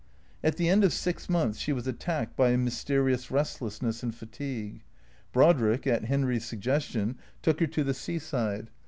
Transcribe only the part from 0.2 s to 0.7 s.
At the